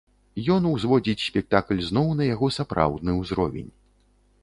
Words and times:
Ён 0.55 0.63
узводзіць 0.69 1.23
спектакль 1.27 1.85
зноў 1.91 2.09
на 2.23 2.31
яго 2.33 2.53
сапраўдны 2.59 3.11
ўзровень. 3.23 3.71